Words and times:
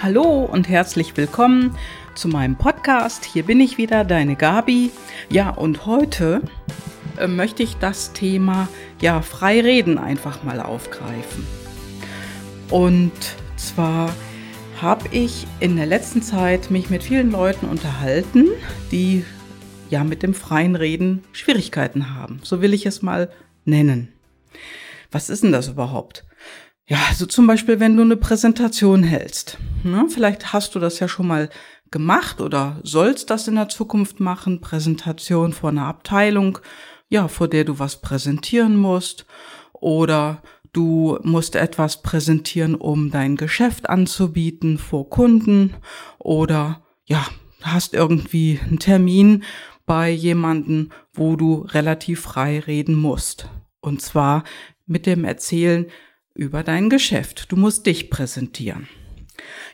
Hallo 0.00 0.44
und 0.44 0.68
herzlich 0.68 1.16
willkommen 1.16 1.76
zu 2.14 2.28
meinem 2.28 2.54
Podcast. 2.54 3.24
Hier 3.24 3.42
bin 3.42 3.58
ich 3.58 3.78
wieder, 3.78 4.04
deine 4.04 4.36
Gabi. 4.36 4.92
Ja, 5.28 5.50
und 5.50 5.86
heute 5.86 6.40
äh, 7.18 7.26
möchte 7.26 7.64
ich 7.64 7.78
das 7.78 8.12
Thema 8.12 8.68
ja 9.00 9.22
frei 9.22 9.60
reden 9.60 9.98
einfach 9.98 10.44
mal 10.44 10.60
aufgreifen. 10.60 11.44
Und 12.70 13.10
zwar 13.56 14.14
habe 14.80 15.08
ich 15.10 15.48
in 15.58 15.74
der 15.74 15.86
letzten 15.86 16.22
Zeit 16.22 16.70
mich 16.70 16.90
mit 16.90 17.02
vielen 17.02 17.32
Leuten 17.32 17.66
unterhalten, 17.66 18.46
die 18.92 19.24
ja 19.90 20.04
mit 20.04 20.22
dem 20.22 20.32
freien 20.32 20.76
Reden 20.76 21.24
Schwierigkeiten 21.32 22.14
haben. 22.14 22.38
So 22.44 22.62
will 22.62 22.72
ich 22.72 22.86
es 22.86 23.02
mal 23.02 23.32
nennen. 23.64 24.12
Was 25.10 25.28
ist 25.28 25.42
denn 25.42 25.50
das 25.50 25.66
überhaupt? 25.66 26.24
Ja, 26.88 27.04
also 27.08 27.26
zum 27.26 27.46
Beispiel, 27.46 27.80
wenn 27.80 27.96
du 27.96 28.02
eine 28.02 28.16
Präsentation 28.16 29.02
hältst. 29.02 29.58
Ne? 29.84 30.06
Vielleicht 30.08 30.54
hast 30.54 30.74
du 30.74 30.78
das 30.78 31.00
ja 31.00 31.06
schon 31.06 31.26
mal 31.26 31.50
gemacht 31.90 32.40
oder 32.40 32.80
sollst 32.82 33.28
das 33.28 33.46
in 33.46 33.56
der 33.56 33.68
Zukunft 33.68 34.20
machen. 34.20 34.62
Präsentation 34.62 35.52
vor 35.52 35.68
einer 35.68 35.84
Abteilung, 35.84 36.58
ja, 37.10 37.28
vor 37.28 37.46
der 37.46 37.64
du 37.64 37.78
was 37.78 38.00
präsentieren 38.00 38.78
musst. 38.78 39.26
Oder 39.74 40.42
du 40.72 41.18
musst 41.22 41.56
etwas 41.56 42.00
präsentieren, 42.00 42.74
um 42.74 43.10
dein 43.10 43.36
Geschäft 43.36 43.90
anzubieten 43.90 44.78
vor 44.78 45.10
Kunden. 45.10 45.74
Oder 46.18 46.80
ja, 47.04 47.26
hast 47.60 47.92
irgendwie 47.92 48.60
einen 48.66 48.78
Termin 48.78 49.44
bei 49.84 50.10
jemanden, 50.10 50.88
wo 51.12 51.36
du 51.36 51.66
relativ 51.68 52.22
frei 52.22 52.60
reden 52.60 52.94
musst. 52.94 53.50
Und 53.80 54.00
zwar 54.00 54.44
mit 54.86 55.04
dem 55.04 55.24
Erzählen, 55.24 55.86
über 56.38 56.62
dein 56.62 56.88
Geschäft. 56.88 57.50
Du 57.50 57.56
musst 57.56 57.84
dich 57.84 58.08
präsentieren. 58.08 58.88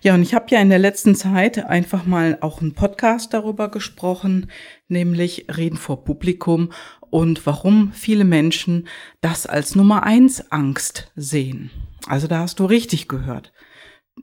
Ja, 0.02 0.14
und 0.14 0.22
ich 0.22 0.34
habe 0.34 0.46
ja 0.50 0.60
in 0.60 0.70
der 0.70 0.78
letzten 0.78 1.14
Zeit 1.14 1.64
einfach 1.64 2.04
mal 2.04 2.38
auch 2.40 2.60
einen 2.60 2.74
Podcast 2.74 3.32
darüber 3.32 3.70
gesprochen, 3.70 4.50
nämlich 4.88 5.46
Reden 5.54 5.76
vor 5.76 6.04
Publikum 6.04 6.72
und 7.10 7.46
warum 7.46 7.92
viele 7.92 8.24
Menschen 8.24 8.88
das 9.20 9.46
als 9.46 9.74
Nummer 9.74 10.02
eins 10.02 10.50
Angst 10.50 11.12
sehen. 11.16 11.70
Also 12.06 12.26
da 12.26 12.40
hast 12.40 12.60
du 12.60 12.64
richtig 12.64 13.08
gehört. 13.08 13.52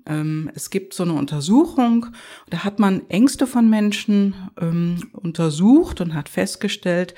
Ähm, 0.06 0.52
es 0.56 0.70
gibt 0.70 0.94
so 0.94 1.04
eine 1.04 1.14
Untersuchung, 1.14 2.08
da 2.50 2.64
hat 2.64 2.80
man 2.80 3.10
Ängste 3.10 3.48
von 3.48 3.70
Menschen 3.70 4.36
ähm, 4.60 5.10
untersucht 5.14 6.02
und 6.02 6.14
hat 6.14 6.30
festgestellt, 6.30 7.14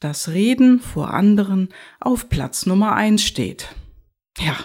dass 0.00 0.28
Reden 0.28 0.78
vor 0.80 1.12
anderen 1.12 1.68
auf 2.00 2.28
Platz 2.28 2.66
Nummer 2.66 2.94
eins 2.94 3.22
steht. 3.22 3.68
Ja, 4.38 4.56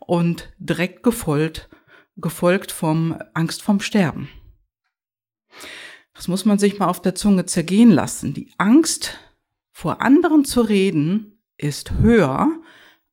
und 0.00 0.52
direkt 0.58 1.02
gefolgt, 1.02 1.68
gefolgt 2.16 2.72
vom 2.72 3.18
Angst 3.34 3.62
vom 3.62 3.80
Sterben. 3.80 4.28
Das 6.14 6.28
muss 6.28 6.44
man 6.44 6.58
sich 6.58 6.78
mal 6.78 6.88
auf 6.88 7.02
der 7.02 7.14
Zunge 7.14 7.46
zergehen 7.46 7.90
lassen. 7.90 8.34
Die 8.34 8.52
Angst 8.58 9.18
vor 9.72 10.00
anderen 10.00 10.44
zu 10.44 10.62
reden 10.62 11.42
ist 11.58 11.92
höher 11.92 12.48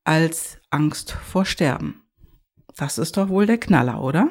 als 0.04 0.60
Angst 0.70 1.12
vor 1.12 1.46
Sterben. 1.46 2.04
Das 2.76 2.98
ist 2.98 3.18
doch 3.18 3.30
wohl 3.30 3.46
der 3.46 3.60
Knaller, 3.60 4.02
oder? 4.02 4.30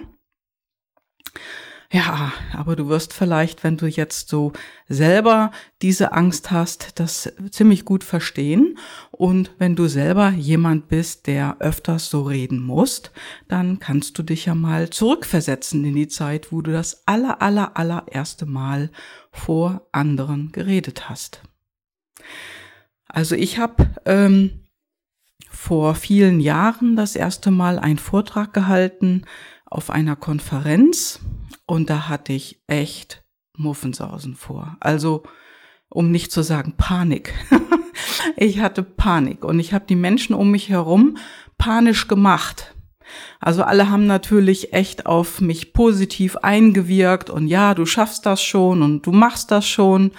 Ja, 1.95 2.33
aber 2.55 2.75
du 2.75 2.89
wirst 2.89 3.12
vielleicht, 3.12 3.65
wenn 3.65 3.77
du 3.77 3.87
jetzt 3.87 4.31
so 4.31 4.55
selber 4.89 5.53
diese 5.83 6.12
Angst 6.12 6.51
hast, 6.51 6.98
das 6.98 7.31
ziemlich 7.51 7.85
gut 7.85 8.03
verstehen. 8.03 8.79
Und 9.11 9.51
wenn 9.59 9.77
du 9.77 9.87
selber 9.89 10.31
jemand 10.31 10.89
bist, 10.89 11.27
der 11.27 11.59
öfters 11.61 12.09
so 12.09 12.23
reden 12.23 12.63
musst, 12.63 13.13
dann 13.47 13.79
kannst 13.79 14.17
du 14.17 14.23
dich 14.23 14.47
ja 14.47 14.55
mal 14.55 14.89
zurückversetzen 14.89 15.85
in 15.85 15.95
die 15.95 16.09
Zeit, 16.09 16.51
wo 16.51 16.63
du 16.63 16.73
das 16.73 17.07
aller, 17.07 17.43
aller, 17.43 17.77
allererste 17.77 18.47
Mal 18.47 18.91
vor 19.30 19.86
anderen 19.92 20.51
geredet 20.51 21.11
hast. 21.11 21.42
Also 23.07 23.35
ich 23.35 23.59
habe 23.59 23.91
ähm, 24.07 24.63
vor 25.51 25.95
vielen 25.95 26.41
Jahren 26.41 26.97
das 26.97 27.17
erste 27.17 27.51
Mal 27.51 27.79
einen 27.79 27.98
Vortrag 27.98 28.55
gehalten 28.55 29.27
auf 29.73 29.91
einer 29.91 30.17
Konferenz 30.17 31.21
und 31.67 31.89
da 31.89 32.09
hatte 32.09 32.33
ich 32.33 32.63
echt 32.67 33.25
Muffensausen 33.57 34.35
vor. 34.35 34.77
Also, 34.81 35.23
um 35.89 36.11
nicht 36.11 36.31
zu 36.31 36.43
sagen 36.43 36.75
Panik. 36.77 37.35
ich 38.37 38.61
hatte 38.61 38.83
Panik 38.83 39.45
und 39.45 39.59
ich 39.61 39.73
habe 39.73 39.87
die 39.89 39.97
Menschen 39.97 40.35
um 40.35 40.51
mich 40.51 40.69
herum 40.69 41.17
panisch 41.57 42.09
gemacht. 42.09 42.75
Also 43.41 43.63
alle 43.63 43.91
haben 43.91 44.07
natürlich 44.07 44.73
echt 44.73 45.07
auf 45.07 45.41
mich 45.41 45.73
positiv 45.73 46.37
eingewirkt 46.37 47.31
und 47.31 47.47
ja, 47.47 47.75
du 47.75 47.87
schaffst 47.87 48.27
das 48.27 48.43
schon 48.43 48.83
und 48.83 49.07
du 49.07 49.13
machst 49.13 49.51
das 49.51 49.67
schon. 49.67 50.13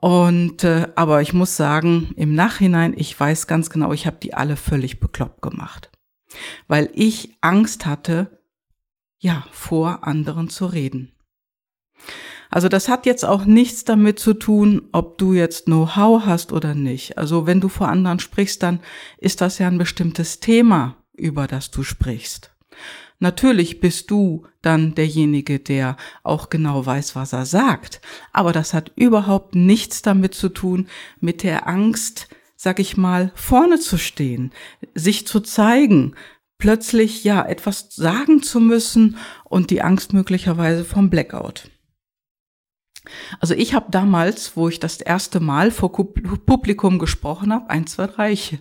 Und 0.00 0.64
äh, 0.64 0.88
aber 0.94 1.22
ich 1.22 1.32
muss 1.32 1.56
sagen, 1.56 2.12
im 2.16 2.34
Nachhinein, 2.34 2.94
ich 2.96 3.18
weiß 3.18 3.46
ganz 3.46 3.70
genau, 3.70 3.92
ich 3.92 4.06
habe 4.06 4.16
die 4.20 4.34
alle 4.34 4.56
völlig 4.56 4.98
bekloppt 4.98 5.42
gemacht, 5.42 5.90
weil 6.68 6.90
ich 6.94 7.36
Angst 7.40 7.86
hatte, 7.86 8.41
ja, 9.22 9.46
vor 9.52 10.04
anderen 10.06 10.50
zu 10.50 10.66
reden. 10.66 11.12
Also 12.50 12.68
das 12.68 12.88
hat 12.88 13.06
jetzt 13.06 13.24
auch 13.24 13.46
nichts 13.46 13.84
damit 13.84 14.18
zu 14.18 14.34
tun, 14.34 14.82
ob 14.92 15.16
du 15.16 15.32
jetzt 15.32 15.66
Know-how 15.66 16.26
hast 16.26 16.52
oder 16.52 16.74
nicht. 16.74 17.16
Also 17.16 17.46
wenn 17.46 17.60
du 17.60 17.68
vor 17.68 17.88
anderen 17.88 18.18
sprichst, 18.18 18.62
dann 18.62 18.80
ist 19.16 19.40
das 19.40 19.58
ja 19.58 19.68
ein 19.68 19.78
bestimmtes 19.78 20.40
Thema, 20.40 20.96
über 21.14 21.46
das 21.46 21.70
du 21.70 21.82
sprichst. 21.82 22.50
Natürlich 23.20 23.78
bist 23.78 24.10
du 24.10 24.44
dann 24.60 24.96
derjenige, 24.96 25.60
der 25.60 25.96
auch 26.24 26.50
genau 26.50 26.84
weiß, 26.84 27.14
was 27.14 27.32
er 27.32 27.46
sagt. 27.46 28.00
Aber 28.32 28.52
das 28.52 28.74
hat 28.74 28.90
überhaupt 28.96 29.54
nichts 29.54 30.02
damit 30.02 30.34
zu 30.34 30.48
tun, 30.48 30.88
mit 31.20 31.44
der 31.44 31.68
Angst, 31.68 32.28
sag 32.56 32.80
ich 32.80 32.96
mal, 32.96 33.30
vorne 33.36 33.78
zu 33.78 33.96
stehen, 33.98 34.50
sich 34.94 35.26
zu 35.28 35.38
zeigen, 35.38 36.16
plötzlich 36.62 37.24
ja 37.24 37.44
etwas 37.44 37.88
sagen 37.90 38.40
zu 38.40 38.60
müssen 38.60 39.16
und 39.42 39.70
die 39.70 39.82
Angst 39.82 40.12
möglicherweise 40.12 40.84
vom 40.84 41.10
Blackout. 41.10 41.68
Also 43.40 43.54
ich 43.54 43.74
habe 43.74 43.86
damals, 43.90 44.56
wo 44.56 44.68
ich 44.68 44.78
das 44.78 45.00
erste 45.00 45.40
Mal 45.40 45.72
vor 45.72 45.90
Publikum 45.90 47.00
gesprochen 47.00 47.52
habe, 47.52 47.68
eins, 47.68 47.94
zwei, 47.94 48.06
drei, 48.06 48.30
ich 48.30 48.58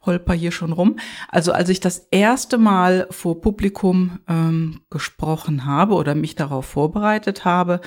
holper 0.00 0.32
hier 0.32 0.50
schon 0.50 0.72
rum. 0.72 0.96
Also 1.28 1.52
als 1.52 1.68
ich 1.68 1.80
das 1.80 2.08
erste 2.10 2.56
Mal 2.56 3.06
vor 3.10 3.42
Publikum 3.42 4.20
ähm, 4.28 4.80
gesprochen 4.88 5.66
habe 5.66 5.92
oder 5.92 6.14
mich 6.14 6.34
darauf 6.34 6.64
vorbereitet 6.64 7.44
habe, 7.44 7.82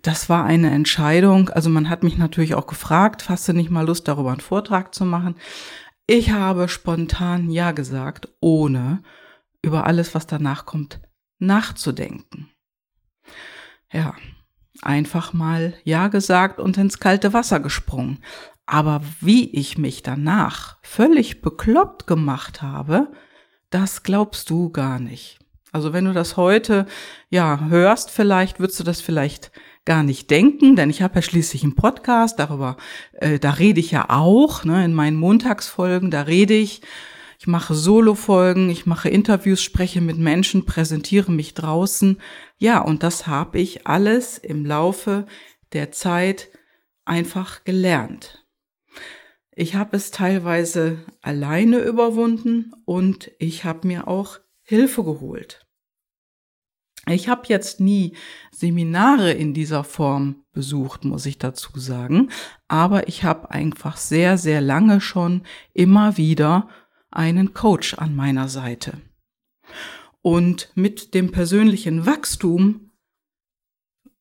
das 0.00 0.30
war 0.30 0.46
eine 0.46 0.70
Entscheidung. 0.70 1.50
Also 1.50 1.68
man 1.68 1.90
hat 1.90 2.02
mich 2.02 2.16
natürlich 2.16 2.54
auch 2.54 2.66
gefragt, 2.66 3.28
hast 3.28 3.46
du 3.46 3.52
nicht 3.52 3.68
mal 3.68 3.86
Lust, 3.86 4.08
darüber 4.08 4.30
einen 4.30 4.40
Vortrag 4.40 4.94
zu 4.94 5.04
machen? 5.04 5.36
Ich 6.14 6.30
habe 6.30 6.68
spontan 6.68 7.48
Ja 7.48 7.72
gesagt, 7.72 8.28
ohne 8.38 9.02
über 9.62 9.86
alles, 9.86 10.14
was 10.14 10.26
danach 10.26 10.66
kommt, 10.66 11.00
nachzudenken. 11.38 12.50
Ja, 13.90 14.14
einfach 14.82 15.32
mal 15.32 15.72
Ja 15.84 16.08
gesagt 16.08 16.60
und 16.60 16.76
ins 16.76 17.00
kalte 17.00 17.32
Wasser 17.32 17.60
gesprungen. 17.60 18.22
Aber 18.66 19.00
wie 19.22 19.58
ich 19.58 19.78
mich 19.78 20.02
danach 20.02 20.76
völlig 20.82 21.40
bekloppt 21.40 22.06
gemacht 22.06 22.60
habe, 22.60 23.10
das 23.70 24.02
glaubst 24.02 24.50
du 24.50 24.68
gar 24.68 24.98
nicht. 24.98 25.38
Also 25.72 25.94
wenn 25.94 26.04
du 26.04 26.12
das 26.12 26.36
heute 26.36 26.84
ja 27.30 27.58
hörst, 27.70 28.10
vielleicht 28.10 28.60
würdest 28.60 28.78
du 28.78 28.84
das 28.84 29.00
vielleicht 29.00 29.50
gar 29.84 30.02
nicht 30.02 30.30
denken, 30.30 30.76
denn 30.76 30.90
ich 30.90 31.02
habe 31.02 31.16
ja 31.16 31.22
schließlich 31.22 31.64
einen 31.64 31.74
Podcast, 31.74 32.38
darüber, 32.38 32.76
äh, 33.14 33.38
da 33.38 33.50
rede 33.50 33.80
ich 33.80 33.90
ja 33.90 34.06
auch, 34.10 34.64
ne, 34.64 34.84
in 34.84 34.94
meinen 34.94 35.16
Montagsfolgen, 35.16 36.10
da 36.10 36.22
rede 36.22 36.54
ich. 36.54 36.82
Ich 37.38 37.48
mache 37.48 37.74
Solo-Folgen, 37.74 38.70
ich 38.70 38.86
mache 38.86 39.08
Interviews, 39.08 39.60
spreche 39.60 40.00
mit 40.00 40.16
Menschen, 40.16 40.64
präsentiere 40.64 41.32
mich 41.32 41.54
draußen. 41.54 42.20
Ja, 42.58 42.80
und 42.80 43.02
das 43.02 43.26
habe 43.26 43.58
ich 43.58 43.84
alles 43.88 44.38
im 44.38 44.64
Laufe 44.64 45.26
der 45.72 45.90
Zeit 45.90 46.50
einfach 47.04 47.64
gelernt. 47.64 48.46
Ich 49.54 49.74
habe 49.74 49.96
es 49.96 50.12
teilweise 50.12 51.04
alleine 51.20 51.80
überwunden 51.80 52.72
und 52.84 53.32
ich 53.40 53.64
habe 53.64 53.88
mir 53.88 54.06
auch 54.06 54.38
Hilfe 54.62 55.02
geholt. 55.02 55.66
Ich 57.06 57.28
habe 57.28 57.42
jetzt 57.48 57.80
nie 57.80 58.14
Seminare 58.52 59.32
in 59.32 59.54
dieser 59.54 59.82
Form 59.82 60.44
besucht, 60.52 61.04
muss 61.04 61.26
ich 61.26 61.38
dazu 61.38 61.70
sagen, 61.78 62.30
aber 62.68 63.08
ich 63.08 63.24
habe 63.24 63.50
einfach 63.50 63.96
sehr, 63.96 64.38
sehr 64.38 64.60
lange 64.60 65.00
schon 65.00 65.42
immer 65.72 66.16
wieder 66.16 66.68
einen 67.10 67.54
Coach 67.54 67.94
an 67.94 68.14
meiner 68.14 68.48
Seite. 68.48 69.00
Und 70.20 70.70
mit 70.76 71.14
dem 71.14 71.32
persönlichen 71.32 72.06
Wachstum 72.06 72.92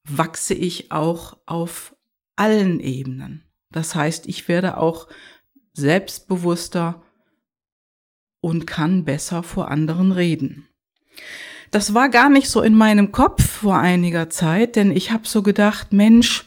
wachse 0.04 0.56
ich 0.56 0.92
auch 0.92 1.38
auf 1.46 1.96
allen 2.36 2.80
Ebenen. 2.80 3.44
Das 3.72 3.94
heißt, 3.94 4.28
ich 4.28 4.48
werde 4.48 4.78
auch 4.78 5.08
selbstbewusster 5.74 7.04
und 8.42 8.66
kann 8.66 9.06
besser 9.06 9.44
vor 9.44 9.70
anderen 9.70 10.12
reden. 10.12 10.68
Das 11.72 11.94
war 11.94 12.10
gar 12.10 12.30
nicht 12.30 12.50
so 12.50 12.62
in 12.62 12.76
meinem 12.76 13.14
Kopf 13.14 13.44
vor 13.44 13.78
einiger 13.78 14.30
Zeit, 14.30 14.76
denn 14.76 14.92
ich 14.92 15.12
habe 15.12 15.26
so 15.26 15.42
gedacht, 15.42 15.94
Mensch, 15.94 16.46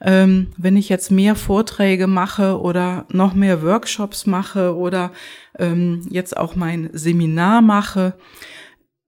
ähm, 0.00 0.48
wenn 0.56 0.76
ich 0.76 0.88
jetzt 0.88 1.10
mehr 1.10 1.36
Vorträge 1.36 2.08
mache 2.08 2.60
oder 2.60 3.06
noch 3.10 3.34
mehr 3.34 3.62
Workshops 3.62 4.26
mache 4.26 4.76
oder 4.76 5.12
ähm, 5.58 6.06
jetzt 6.10 6.36
auch 6.36 6.56
mein 6.56 6.90
Seminar 6.92 7.62
mache, 7.62 8.18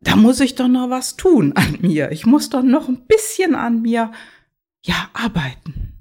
da 0.01 0.15
muss 0.15 0.39
ich 0.41 0.55
doch 0.55 0.69
noch 0.69 0.91
was 0.91 1.17
tun 1.17 1.53
an 1.57 1.79
mir. 1.81 2.13
Ich 2.13 2.25
muss 2.25 2.51
doch 2.51 2.63
noch 2.63 2.89
ein 2.89 3.07
bisschen 3.07 3.57
an 3.57 3.83
mir, 3.83 4.13
ja, 4.85 5.11
arbeiten. 5.13 5.93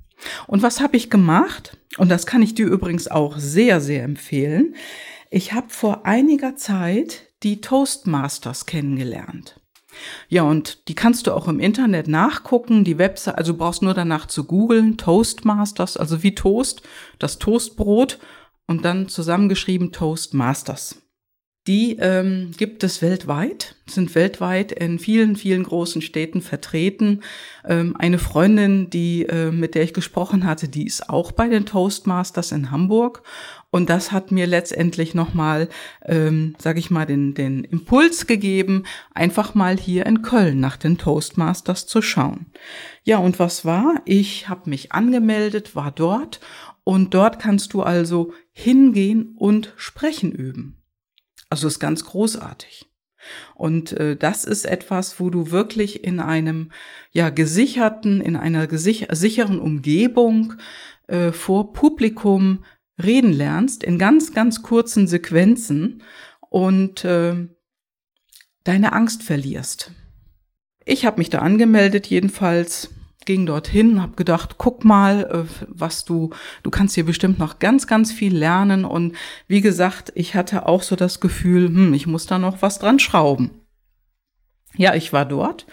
Und 0.46 0.62
was 0.62 0.82
habe 0.82 0.98
ich 0.98 1.10
gemacht? 1.10 1.78
Und 1.98 2.10
das 2.10 2.28
kann 2.28 2.44
ich 2.44 2.54
dir 2.54 2.68
übrigens 2.68 3.08
auch 3.08 3.38
sehr, 3.38 3.82
sehr 3.82 4.04
empfehlen. 4.04 4.76
Ich 5.32 5.54
habe 5.54 5.70
vor 5.70 6.06
einiger 6.06 6.56
Zeit 6.56 7.27
die 7.44 7.62
Toastmasters 7.62 8.66
kennengelernt. 8.66 9.60
Ja, 10.30 10.44
und 10.44 10.88
die 10.88 10.96
kannst 10.96 11.28
du 11.28 11.34
auch 11.34 11.48
im 11.48 11.60
Internet 11.60 12.08
nachgucken. 12.08 12.84
Die 12.84 12.98
Website, 12.98 13.38
also 13.38 13.56
brauchst 13.56 13.82
nur 13.82 13.94
danach 13.94 14.28
zu 14.28 14.44
googeln, 14.44 14.98
Toastmasters, 14.98 15.98
also 15.98 16.24
wie 16.24 16.36
Toast, 16.36 16.82
das 17.20 17.40
Toastbrot 17.40 18.20
und 18.68 18.86
dann 18.86 19.08
zusammengeschrieben 19.08 19.92
Toastmasters. 19.92 21.02
Die 21.68 21.98
ähm, 22.00 22.52
gibt 22.58 22.86
es 22.86 23.02
weltweit, 23.02 23.76
sind 23.88 24.16
weltweit 24.16 24.72
in 24.72 25.00
vielen, 25.00 25.36
vielen 25.36 25.64
großen 25.64 26.02
Städten 26.02 26.42
vertreten. 26.42 27.24
Ähm, 27.66 27.94
eine 27.98 28.20
Freundin, 28.20 28.90
die 28.90 29.26
äh, 29.26 29.52
mit 29.52 29.76
der 29.76 29.84
ich 29.84 29.94
gesprochen 29.94 30.46
hatte, 30.46 30.70
die 30.70 30.86
ist 30.86 31.10
auch 31.10 31.34
bei 31.34 31.50
den 31.50 31.66
Toastmasters 31.66 32.54
in 32.54 32.72
Hamburg. 32.72 33.22
Und 33.70 33.90
das 33.90 34.12
hat 34.14 34.32
mir 34.32 34.48
letztendlich 34.48 35.14
nochmal, 35.14 35.68
ähm, 36.06 36.56
sage 36.58 36.80
ich 36.80 36.90
mal, 36.90 37.06
den, 37.06 37.34
den 37.34 37.66
Impuls 37.66 38.26
gegeben, 38.26 38.84
einfach 39.14 39.56
mal 39.56 39.78
hier 39.78 40.06
in 40.06 40.22
Köln 40.22 40.60
nach 40.60 40.78
den 40.78 40.98
Toastmasters 40.98 41.86
zu 41.86 42.02
schauen. 42.02 42.48
Ja, 43.04 43.18
und 43.18 43.40
was 43.40 43.66
war? 43.66 44.02
Ich 44.06 44.48
habe 44.48 44.70
mich 44.70 44.94
angemeldet, 44.94 45.76
war 45.76 45.92
dort 45.92 46.40
und 46.86 47.14
dort 47.14 47.40
kannst 47.40 47.74
du 47.74 47.82
also 47.82 48.34
hingehen 48.54 49.36
und 49.38 49.74
sprechen 49.76 50.32
üben. 50.32 50.82
Also 51.50 51.68
ist 51.68 51.80
ganz 51.80 52.06
großartig. 52.06 52.86
Und 53.56 53.92
äh, 53.92 54.16
das 54.16 54.46
ist 54.46 54.66
etwas, 54.66 55.20
wo 55.20 55.30
du 55.30 55.52
wirklich 55.52 56.06
in 56.06 56.22
einem 56.22 56.72
ja 57.12 57.30
gesicherten, 57.30 58.22
in 58.22 58.38
einer 58.38 58.68
sicheren 58.70 59.60
Umgebung 59.60 60.54
äh, 61.08 61.32
vor 61.32 61.74
Publikum 61.74 62.64
reden 63.02 63.34
lernst, 63.34 63.84
in 63.84 63.98
ganz, 63.98 64.34
ganz 64.34 64.62
kurzen 64.62 65.08
Sequenzen 65.08 66.04
und 66.50 67.06
äh, 67.06 67.48
deine 68.64 68.94
Angst 68.94 69.24
verlierst. 69.24 69.92
Ich 70.86 71.06
habe 71.06 71.18
mich 71.18 71.30
da 71.30 71.40
angemeldet, 71.40 72.08
jedenfalls 72.08 72.90
ging 73.26 73.46
dorthin, 73.46 74.02
habe 74.02 74.16
gedacht, 74.16 74.56
guck 74.58 74.86
mal, 74.86 75.26
äh, 75.26 75.66
was 75.68 76.06
du, 76.06 76.32
du 76.64 76.72
kannst 76.72 76.96
hier 76.96 77.06
bestimmt 77.06 77.38
noch 77.40 77.60
ganz, 77.60 77.86
ganz 77.86 78.12
viel 78.12 78.36
lernen. 78.36 78.86
Und 78.86 79.16
wie 79.48 79.62
gesagt, 79.62 80.12
ich 80.16 80.34
hatte 80.34 80.66
auch 80.66 80.82
so 80.82 80.96
das 80.96 81.20
Gefühl, 81.20 81.68
hm, 81.68 81.94
ich 81.94 82.08
muss 82.08 82.26
da 82.26 82.40
noch 82.40 82.62
was 82.62 82.80
dran 82.80 83.00
schrauben. 83.00 83.52
Ja, 84.76 84.96
ich 84.96 85.12
war 85.12 85.26
dort 85.26 85.68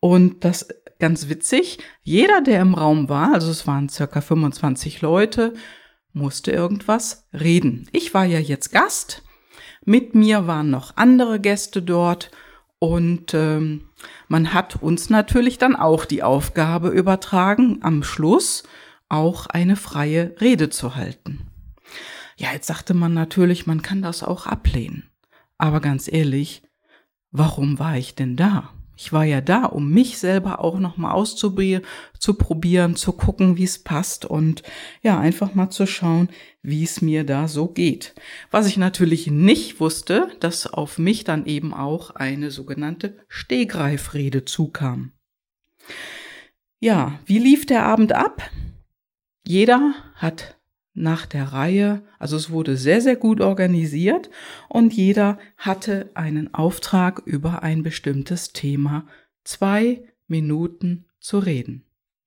und 0.00 0.44
das 0.44 0.68
ganz 0.98 1.28
witzig, 1.28 1.78
jeder, 2.02 2.40
der 2.40 2.60
im 2.60 2.74
Raum 2.74 3.08
war, 3.08 3.34
also 3.34 3.50
es 3.50 3.66
waren 3.66 3.88
circa 3.88 4.20
25 4.20 5.02
Leute, 5.02 5.52
musste 6.16 6.50
irgendwas 6.50 7.28
reden. 7.32 7.88
Ich 7.92 8.14
war 8.14 8.24
ja 8.24 8.38
jetzt 8.38 8.72
Gast, 8.72 9.22
mit 9.84 10.14
mir 10.14 10.46
waren 10.46 10.70
noch 10.70 10.96
andere 10.96 11.38
Gäste 11.38 11.82
dort 11.82 12.30
und 12.78 13.34
ähm, 13.34 13.90
man 14.26 14.52
hat 14.54 14.82
uns 14.82 15.10
natürlich 15.10 15.58
dann 15.58 15.76
auch 15.76 16.06
die 16.06 16.22
Aufgabe 16.22 16.88
übertragen, 16.88 17.78
am 17.82 18.02
Schluss 18.02 18.64
auch 19.08 19.46
eine 19.46 19.76
freie 19.76 20.34
Rede 20.40 20.70
zu 20.70 20.96
halten. 20.96 21.50
Ja, 22.36 22.52
jetzt 22.52 22.66
sagte 22.66 22.94
man 22.94 23.14
natürlich, 23.14 23.66
man 23.66 23.82
kann 23.82 24.02
das 24.02 24.22
auch 24.22 24.46
ablehnen. 24.46 25.10
Aber 25.58 25.80
ganz 25.80 26.10
ehrlich, 26.10 26.62
warum 27.30 27.78
war 27.78 27.96
ich 27.96 28.14
denn 28.14 28.36
da? 28.36 28.70
Ich 28.96 29.12
war 29.12 29.24
ja 29.24 29.42
da, 29.42 29.64
um 29.64 29.90
mich 29.90 30.16
selber 30.18 30.60
auch 30.60 30.78
nochmal 30.78 31.12
auszuprobieren, 31.12 31.84
zu 32.18 32.34
probieren, 32.34 32.96
zu 32.96 33.12
gucken, 33.12 33.58
wie 33.58 33.64
es 33.64 33.82
passt 33.82 34.24
und 34.24 34.62
ja, 35.02 35.20
einfach 35.20 35.54
mal 35.54 35.68
zu 35.68 35.86
schauen, 35.86 36.30
wie 36.62 36.82
es 36.82 37.02
mir 37.02 37.24
da 37.24 37.46
so 37.46 37.68
geht. 37.68 38.14
Was 38.50 38.66
ich 38.66 38.78
natürlich 38.78 39.26
nicht 39.26 39.80
wusste, 39.80 40.28
dass 40.40 40.66
auf 40.66 40.98
mich 40.98 41.24
dann 41.24 41.44
eben 41.44 41.74
auch 41.74 42.10
eine 42.10 42.50
sogenannte 42.50 43.18
Stehgreifrede 43.28 44.46
zukam. 44.46 45.12
Ja, 46.80 47.20
wie 47.26 47.38
lief 47.38 47.66
der 47.66 47.84
Abend 47.84 48.12
ab? 48.12 48.50
Jeder 49.46 49.94
hat 50.14 50.55
nach 50.96 51.26
der 51.26 51.52
Reihe. 51.52 52.02
Also 52.18 52.36
es 52.36 52.50
wurde 52.50 52.76
sehr, 52.76 53.00
sehr 53.00 53.16
gut 53.16 53.40
organisiert 53.40 54.30
und 54.68 54.92
jeder 54.92 55.38
hatte 55.56 56.10
einen 56.14 56.52
Auftrag 56.54 57.22
über 57.24 57.62
ein 57.62 57.82
bestimmtes 57.82 58.52
Thema, 58.52 59.06
zwei 59.44 60.02
Minuten 60.26 61.04
zu 61.20 61.38
reden. 61.38 61.84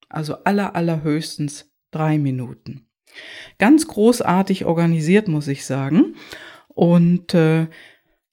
Also 0.07 0.35
aller, 0.43 0.75
allerhöchstens 0.75 1.71
drei 1.91 2.17
Minuten. 2.17 2.87
Ganz 3.57 3.87
großartig 3.87 4.65
organisiert, 4.65 5.27
muss 5.27 5.47
ich 5.47 5.65
sagen. 5.65 6.15
Und 6.67 7.33
äh, 7.33 7.67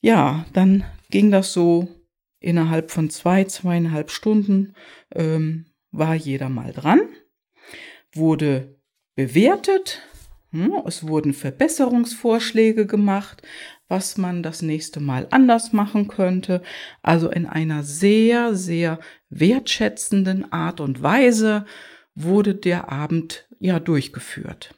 ja, 0.01 0.45
dann 0.53 0.85
ging 1.11 1.31
das 1.31 1.53
so 1.53 1.89
innerhalb 2.41 2.91
von 2.91 3.11
zwei, 3.11 3.45
zweieinhalb 3.45 4.11
Stunden 4.11 4.75
ähm, 5.15 5.67
war 5.91 6.15
jeder 6.15 6.49
mal 6.49 6.73
dran, 6.73 7.01
wurde 8.13 8.79
bewertet, 9.15 10.03
es 10.87 11.07
wurden 11.07 11.35
Verbesserungsvorschläge 11.35 12.87
gemacht, 12.87 13.43
was 13.89 14.17
man 14.17 14.43
das 14.43 14.63
nächste 14.63 15.01
Mal 15.01 15.27
anders 15.31 15.73
machen 15.73 16.09
könnte. 16.09 16.63
Also 17.03 17.31
in 17.31 17.47
einer 17.47 17.83
sehr, 17.83 18.55
sehr 18.55 18.99
wertschätzenden 19.29 20.53
Art 20.53 20.81
und 20.81 21.03
Weise 21.03 21.67
wurde 22.15 22.55
der 22.55 22.91
Abend 22.91 23.47
ja 23.59 23.79
durchgeführt. 23.79 24.75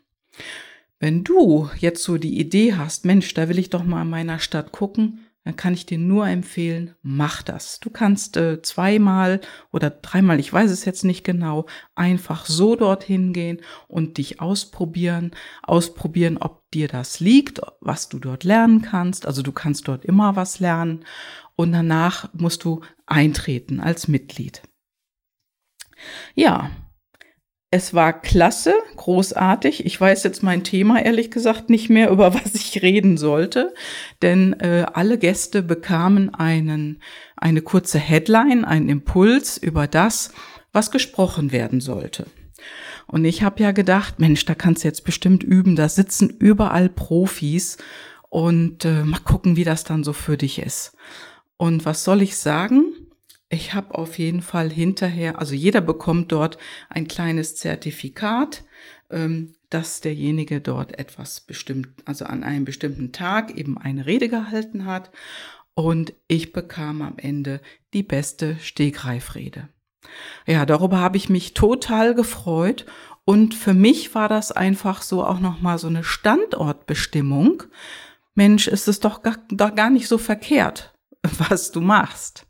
Wenn 1.00 1.22
du 1.22 1.70
jetzt 1.78 2.02
so 2.02 2.18
die 2.18 2.38
Idee 2.38 2.74
hast, 2.74 3.04
Mensch, 3.04 3.32
da 3.34 3.48
will 3.48 3.58
ich 3.58 3.70
doch 3.70 3.84
mal 3.84 4.02
in 4.02 4.10
meiner 4.10 4.40
Stadt 4.40 4.72
gucken, 4.72 5.27
dann 5.48 5.56
kann 5.56 5.72
ich 5.72 5.86
dir 5.86 5.96
nur 5.96 6.28
empfehlen, 6.28 6.94
mach 7.00 7.40
das. 7.40 7.80
Du 7.80 7.88
kannst 7.88 8.36
äh, 8.36 8.60
zweimal 8.60 9.40
oder 9.72 9.88
dreimal, 9.88 10.38
ich 10.40 10.52
weiß 10.52 10.70
es 10.70 10.84
jetzt 10.84 11.04
nicht 11.04 11.24
genau, 11.24 11.64
einfach 11.94 12.44
so 12.44 12.76
dorthin 12.76 13.32
gehen 13.32 13.62
und 13.86 14.18
dich 14.18 14.42
ausprobieren, 14.42 15.30
ausprobieren, 15.62 16.36
ob 16.36 16.70
dir 16.72 16.86
das 16.86 17.20
liegt, 17.20 17.62
was 17.80 18.10
du 18.10 18.18
dort 18.18 18.44
lernen 18.44 18.82
kannst. 18.82 19.24
Also 19.24 19.40
du 19.40 19.52
kannst 19.52 19.88
dort 19.88 20.04
immer 20.04 20.36
was 20.36 20.60
lernen 20.60 21.06
und 21.56 21.72
danach 21.72 22.28
musst 22.34 22.64
du 22.64 22.82
eintreten 23.06 23.80
als 23.80 24.06
Mitglied. 24.06 24.60
Ja, 26.34 26.70
es 27.70 27.92
war 27.92 28.18
klasse, 28.18 28.74
großartig. 28.96 29.84
Ich 29.84 30.00
weiß 30.00 30.22
jetzt 30.24 30.42
mein 30.42 30.64
Thema 30.64 31.04
ehrlich 31.04 31.30
gesagt 31.30 31.68
nicht 31.68 31.90
mehr, 31.90 32.10
über 32.12 32.34
was 32.34 32.54
ich 32.54 32.82
reden 32.82 33.16
sollte, 33.16 33.74
denn 34.22 34.54
äh, 34.54 34.86
alle 34.92 35.18
Gäste 35.18 35.62
bekamen 35.62 36.34
einen, 36.34 37.02
eine 37.36 37.62
kurze 37.62 37.98
Headline, 37.98 38.64
einen 38.64 38.88
Impuls 38.88 39.58
über 39.58 39.86
das, 39.86 40.32
was 40.72 40.90
gesprochen 40.90 41.52
werden 41.52 41.80
sollte. 41.80 42.26
Und 43.06 43.24
ich 43.24 43.42
habe 43.42 43.62
ja 43.62 43.72
gedacht, 43.72 44.18
Mensch, 44.18 44.44
da 44.44 44.54
kannst 44.54 44.84
du 44.84 44.88
jetzt 44.88 45.04
bestimmt 45.04 45.42
üben, 45.42 45.76
da 45.76 45.88
sitzen 45.88 46.28
überall 46.28 46.88
Profis 46.88 47.78
und 48.28 48.84
äh, 48.84 49.04
mal 49.04 49.20
gucken, 49.20 49.56
wie 49.56 49.64
das 49.64 49.84
dann 49.84 50.04
so 50.04 50.12
für 50.12 50.36
dich 50.36 50.58
ist. 50.58 50.94
Und 51.56 51.84
was 51.84 52.04
soll 52.04 52.22
ich 52.22 52.36
sagen? 52.36 52.87
Ich 53.50 53.72
habe 53.72 53.94
auf 53.94 54.18
jeden 54.18 54.42
Fall 54.42 54.70
hinterher, 54.70 55.38
also 55.38 55.54
jeder 55.54 55.80
bekommt 55.80 56.32
dort 56.32 56.58
ein 56.90 57.08
kleines 57.08 57.56
Zertifikat, 57.56 58.64
ähm, 59.10 59.54
dass 59.70 60.00
derjenige 60.00 60.60
dort 60.60 60.98
etwas 60.98 61.40
bestimmt, 61.40 61.88
also 62.04 62.26
an 62.26 62.44
einem 62.44 62.64
bestimmten 62.64 63.12
Tag 63.12 63.56
eben 63.56 63.78
eine 63.78 64.04
Rede 64.04 64.28
gehalten 64.28 64.84
hat. 64.84 65.10
Und 65.74 66.12
ich 66.26 66.52
bekam 66.52 67.02
am 67.02 67.18
Ende 67.18 67.60
die 67.94 68.02
beste 68.02 68.56
Stegreifrede. 68.60 69.68
Ja, 70.46 70.66
darüber 70.66 70.98
habe 70.98 71.16
ich 71.16 71.28
mich 71.28 71.54
total 71.54 72.14
gefreut. 72.14 72.84
Und 73.24 73.54
für 73.54 73.74
mich 73.74 74.14
war 74.14 74.28
das 74.28 74.52
einfach 74.52 75.02
so 75.02 75.24
auch 75.24 75.40
nochmal 75.40 75.78
so 75.78 75.86
eine 75.86 76.04
Standortbestimmung. 76.04 77.62
Mensch, 78.34 78.68
ist 78.68 78.88
es 78.88 79.00
doch 79.00 79.22
gar, 79.22 79.36
doch 79.50 79.74
gar 79.74 79.90
nicht 79.90 80.08
so 80.08 80.18
verkehrt, 80.18 80.94
was 81.48 81.70
du 81.70 81.80
machst. 81.80 82.46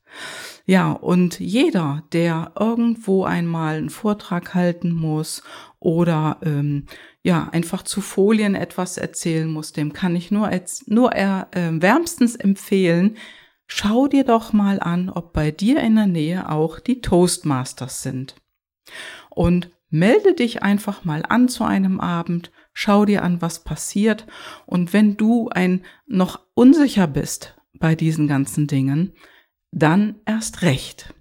Ja, 0.69 0.93
und 0.93 1.41
jeder, 1.41 2.03
der 2.13 2.53
irgendwo 2.61 3.25
einmal 3.25 3.79
einen 3.79 3.89
Vortrag 3.89 4.55
halten 4.55 4.93
muss 4.93 5.43
oder 5.81 6.37
ähm, 6.43 6.85
ja 7.23 7.49
einfach 7.53 7.85
zu 7.85 8.03
Folien 8.03 8.55
etwas 8.55 8.99
erzählen 8.99 9.51
muss, 9.51 9.73
dem 9.73 9.95
kann 9.95 10.15
ich 10.15 10.31
nur 10.31 10.49
als, 10.49 10.87
nur 10.87 11.13
er, 11.13 11.49
äh, 11.53 11.71
wärmstens 11.73 12.37
empfehlen, 12.37 13.17
schau 13.67 14.09
dir 14.09 14.25
doch 14.25 14.53
mal 14.53 14.79
an, 14.79 15.09
ob 15.09 15.33
bei 15.33 15.51
dir 15.53 15.81
in 15.81 15.95
der 15.97 16.07
Nähe 16.07 16.51
auch 16.51 16.81
die 16.81 17.01
Toastmasters 17.01 18.03
sind. 18.03 18.35
Und 19.31 19.71
melde 19.89 20.35
dich 20.35 20.63
einfach 20.63 21.03
mal 21.03 21.25
an 21.27 21.49
zu 21.49 21.65
einem 21.65 21.99
Abend, 21.99 22.53
schau 22.75 23.07
dir 23.07 23.23
an, 23.23 23.41
was 23.41 23.65
passiert. 23.65 24.27
Und 24.67 24.93
wenn 24.93 25.17
du 25.17 25.49
ein 25.49 25.83
noch 26.07 26.41
unsicher 26.53 27.07
bist 27.07 27.57
bei 27.73 27.95
diesen 27.95 28.29
ganzen 28.29 28.67
Dingen, 28.67 29.15
dann 29.73 30.17
erst 30.27 30.63
recht. 30.63 31.15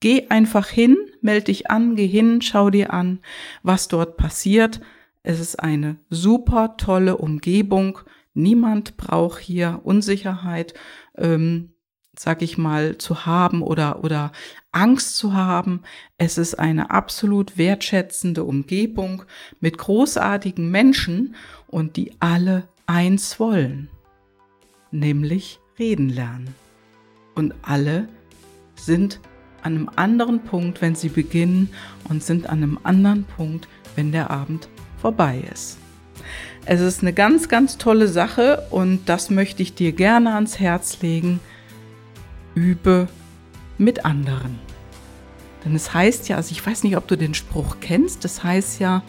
Geh 0.00 0.28
einfach 0.28 0.68
hin, 0.68 0.96
melde 1.22 1.46
dich 1.46 1.70
an, 1.70 1.96
geh 1.96 2.06
hin, 2.06 2.42
schau 2.42 2.70
dir 2.70 2.92
an, 2.92 3.20
was 3.62 3.88
dort 3.88 4.16
passiert. 4.16 4.80
Es 5.22 5.40
ist 5.40 5.60
eine 5.60 5.96
super 6.10 6.76
tolle 6.76 7.16
Umgebung. 7.16 8.00
Niemand 8.34 8.96
braucht 8.98 9.40
hier 9.40 9.80
Unsicherheit, 9.84 10.74
ähm, 11.16 11.70
sag 12.18 12.42
ich 12.42 12.58
mal, 12.58 12.98
zu 12.98 13.24
haben 13.24 13.62
oder, 13.62 14.04
oder 14.04 14.32
Angst 14.72 15.16
zu 15.16 15.32
haben. 15.32 15.82
Es 16.18 16.36
ist 16.36 16.58
eine 16.58 16.90
absolut 16.90 17.56
wertschätzende 17.56 18.44
Umgebung 18.44 19.24
mit 19.60 19.78
großartigen 19.78 20.70
Menschen 20.70 21.34
und 21.66 21.96
die 21.96 22.12
alle 22.20 22.68
eins 22.86 23.40
wollen, 23.40 23.88
nämlich 24.90 25.60
reden 25.78 26.10
lernen. 26.10 26.54
Und 27.34 27.54
alle 27.62 28.08
sind 28.76 29.20
an 29.62 29.74
einem 29.74 29.90
anderen 29.96 30.40
Punkt, 30.40 30.82
wenn 30.82 30.94
sie 30.94 31.08
beginnen 31.08 31.70
und 32.08 32.22
sind 32.22 32.48
an 32.48 32.62
einem 32.62 32.78
anderen 32.82 33.24
Punkt, 33.24 33.66
wenn 33.96 34.12
der 34.12 34.30
Abend 34.30 34.68
vorbei 34.98 35.42
ist. 35.52 35.78
Es 36.66 36.80
ist 36.80 37.02
eine 37.02 37.12
ganz, 37.12 37.48
ganz 37.48 37.78
tolle 37.78 38.08
Sache 38.08 38.66
und 38.70 39.06
das 39.06 39.30
möchte 39.30 39.62
ich 39.62 39.74
dir 39.74 39.92
gerne 39.92 40.34
ans 40.34 40.58
Herz 40.58 41.00
legen. 41.02 41.40
Übe 42.54 43.08
mit 43.78 44.04
anderen. 44.04 44.58
Denn 45.64 45.74
es 45.74 45.92
heißt 45.92 46.28
ja, 46.28 46.36
also 46.36 46.52
ich 46.52 46.64
weiß 46.64 46.84
nicht, 46.84 46.96
ob 46.96 47.08
du 47.08 47.16
den 47.16 47.34
Spruch 47.34 47.76
kennst, 47.80 48.24
das 48.24 48.44
heißt 48.44 48.80
ja, 48.80 49.02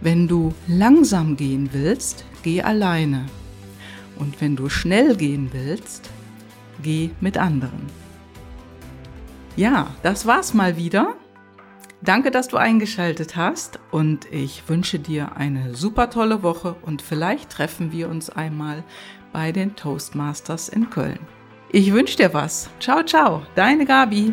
wenn 0.00 0.28
du 0.28 0.54
langsam 0.66 1.36
gehen 1.36 1.70
willst, 1.72 2.24
geh 2.42 2.62
alleine. 2.62 3.26
Und 4.16 4.40
wenn 4.40 4.56
du 4.56 4.68
schnell 4.68 5.16
gehen 5.16 5.50
willst, 5.52 6.10
geh 6.82 7.10
mit 7.20 7.38
anderen. 7.38 7.86
Ja, 9.56 9.88
das 10.02 10.26
war's 10.26 10.54
mal 10.54 10.76
wieder. 10.76 11.14
Danke, 12.00 12.30
dass 12.30 12.46
du 12.46 12.56
eingeschaltet 12.56 13.34
hast 13.34 13.80
und 13.90 14.32
ich 14.32 14.68
wünsche 14.68 15.00
dir 15.00 15.34
eine 15.36 15.74
super 15.74 16.10
tolle 16.10 16.44
Woche 16.44 16.76
und 16.82 17.02
vielleicht 17.02 17.50
treffen 17.50 17.90
wir 17.90 18.08
uns 18.08 18.30
einmal 18.30 18.84
bei 19.32 19.50
den 19.50 19.74
Toastmasters 19.74 20.68
in 20.68 20.90
Köln. 20.90 21.18
Ich 21.70 21.92
wünsche 21.92 22.16
dir 22.16 22.32
was. 22.32 22.70
Ciao, 22.78 23.02
ciao, 23.02 23.42
deine 23.56 23.84
Gabi. 23.84 24.32